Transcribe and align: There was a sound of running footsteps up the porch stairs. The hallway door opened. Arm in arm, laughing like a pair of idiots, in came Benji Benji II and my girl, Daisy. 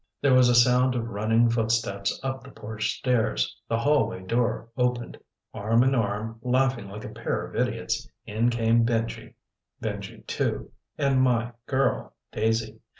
There 0.19 0.33
was 0.33 0.49
a 0.49 0.55
sound 0.55 0.95
of 0.95 1.09
running 1.09 1.47
footsteps 1.51 2.19
up 2.23 2.43
the 2.43 2.49
porch 2.49 2.97
stairs. 2.97 3.55
The 3.67 3.77
hallway 3.77 4.23
door 4.23 4.67
opened. 4.75 5.19
Arm 5.53 5.83
in 5.83 5.93
arm, 5.93 6.39
laughing 6.41 6.89
like 6.89 7.05
a 7.05 7.09
pair 7.09 7.45
of 7.45 7.55
idiots, 7.55 8.09
in 8.25 8.49
came 8.49 8.83
Benji 8.83 9.35
Benji 9.79 10.23
II 10.41 10.71
and 10.97 11.21
my 11.21 11.51
girl, 11.67 12.15
Daisy. 12.31 12.79